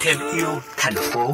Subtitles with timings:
[0.00, 1.32] Thêm yêu thành phố.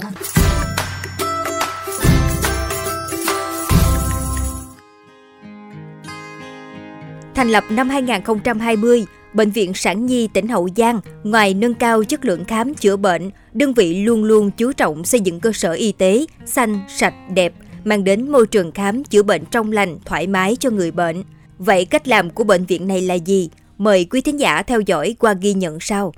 [7.35, 12.25] Thành lập năm 2020, Bệnh viện Sản Nhi tỉnh Hậu Giang ngoài nâng cao chất
[12.25, 15.93] lượng khám chữa bệnh, đơn vị luôn luôn chú trọng xây dựng cơ sở y
[15.93, 17.53] tế xanh, sạch, đẹp,
[17.85, 21.25] mang đến môi trường khám chữa bệnh trong lành, thoải mái cho người bệnh.
[21.59, 23.51] Vậy cách làm của bệnh viện này là gì?
[23.81, 26.13] Mời quý thính giả theo dõi qua ghi nhận sau.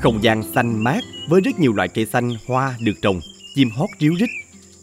[0.00, 3.20] Không gian xanh mát với rất nhiều loại cây xanh, hoa được trồng,
[3.54, 4.28] chim hót ríu rít.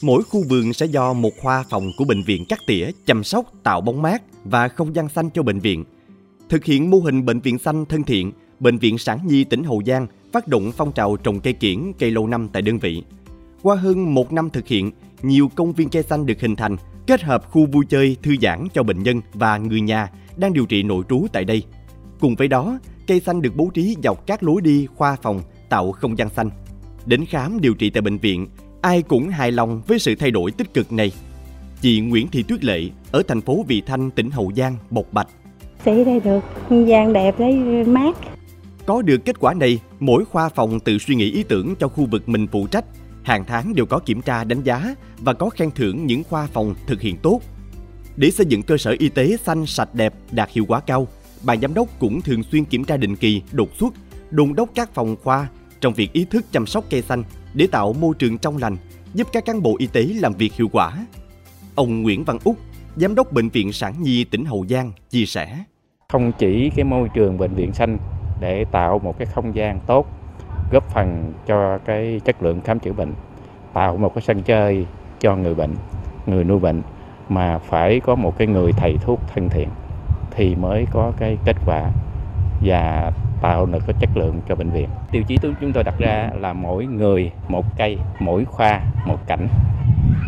[0.01, 3.45] Mỗi khu vườn sẽ do một khoa phòng của bệnh viện cắt tỉa, chăm sóc,
[3.63, 5.83] tạo bóng mát và không gian xanh cho bệnh viện.
[6.49, 9.81] Thực hiện mô hình bệnh viện xanh thân thiện, Bệnh viện Sản Nhi tỉnh Hậu
[9.85, 13.03] Giang phát động phong trào trồng cây kiển, cây lâu năm tại đơn vị.
[13.61, 14.91] Qua hơn một năm thực hiện,
[15.21, 16.77] nhiều công viên cây xanh được hình thành,
[17.07, 20.65] kết hợp khu vui chơi, thư giãn cho bệnh nhân và người nhà đang điều
[20.65, 21.63] trị nội trú tại đây.
[22.19, 25.91] Cùng với đó, cây xanh được bố trí dọc các lối đi, khoa phòng, tạo
[25.91, 26.49] không gian xanh.
[27.05, 28.47] Đến khám điều trị tại bệnh viện,
[28.81, 31.11] ai cũng hài lòng với sự thay đổi tích cực này.
[31.81, 35.27] Chị Nguyễn Thị Tuyết Lệ ở thành phố Vị Thanh, tỉnh Hậu Giang bộc bạch.
[35.85, 37.53] Sĩ đây được không gian đẹp đấy
[37.87, 38.17] mát.
[38.85, 42.07] Có được kết quả này, mỗi khoa phòng tự suy nghĩ ý tưởng cho khu
[42.11, 42.85] vực mình phụ trách.
[43.25, 46.75] Hàng tháng đều có kiểm tra đánh giá và có khen thưởng những khoa phòng
[46.87, 47.41] thực hiện tốt.
[48.15, 51.07] Để xây dựng cơ sở y tế xanh sạch đẹp đạt hiệu quả cao,
[51.43, 53.93] ban giám đốc cũng thường xuyên kiểm tra định kỳ, đột xuất,
[54.31, 55.47] đôn đốc các phòng khoa
[55.81, 58.77] trong việc ý thức chăm sóc cây xanh để tạo môi trường trong lành,
[59.13, 61.05] giúp các cán bộ y tế làm việc hiệu quả.
[61.75, 62.57] Ông Nguyễn Văn Úc,
[62.95, 65.63] Giám đốc Bệnh viện Sản Nhi tỉnh Hậu Giang chia sẻ.
[66.09, 67.97] Không chỉ cái môi trường bệnh viện xanh
[68.39, 70.07] để tạo một cái không gian tốt,
[70.71, 73.13] góp phần cho cái chất lượng khám chữa bệnh,
[73.73, 74.85] tạo một cái sân chơi
[75.19, 75.75] cho người bệnh,
[76.25, 76.81] người nuôi bệnh
[77.29, 79.69] mà phải có một cái người thầy thuốc thân thiện
[80.31, 81.89] thì mới có cái kết quả
[82.65, 83.11] và
[83.41, 84.89] tạo được cái chất lượng cho bệnh viện.
[85.11, 89.47] Tiêu chí chúng tôi đặt ra là mỗi người một cây, mỗi khoa một cảnh.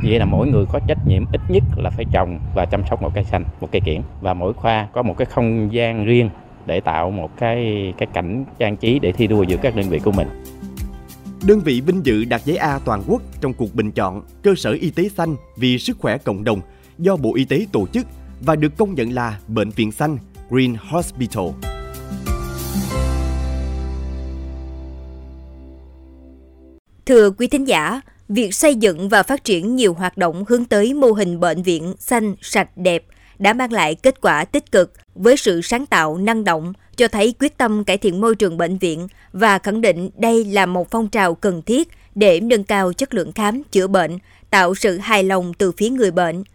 [0.04, 3.02] Vậy là mỗi người có trách nhiệm ít nhất là phải trồng và chăm sóc
[3.02, 6.30] một cây xanh, một cây kiển và mỗi khoa có một cái không gian riêng
[6.68, 10.00] để tạo một cái cái cảnh trang trí để thi đua giữa các đơn vị
[10.00, 10.28] của mình.
[11.48, 14.72] Đơn vị vinh dự đạt giấy A toàn quốc trong cuộc bình chọn cơ sở
[14.72, 16.62] y tế xanh vì sức khỏe cộng đồng
[16.98, 18.06] do Bộ Y tế tổ chức
[18.42, 20.18] và được công nhận là bệnh viện xanh
[20.50, 21.46] Green Hospital.
[27.06, 30.94] Thưa quý thính giả, việc xây dựng và phát triển nhiều hoạt động hướng tới
[30.94, 33.04] mô hình bệnh viện xanh, sạch, đẹp
[33.40, 37.34] đã mang lại kết quả tích cực với sự sáng tạo năng động, cho thấy
[37.40, 41.10] quyết tâm cải thiện môi trường bệnh viện và khẳng định đây là một phong
[41.10, 44.18] trào cần thiết để nâng cao chất lượng khám chữa bệnh,
[44.50, 46.44] tạo sự hài lòng từ phía người bệnh–